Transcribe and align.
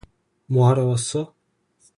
뭐 0.47 0.67
하러 0.67 0.83
왔어? 0.87 1.35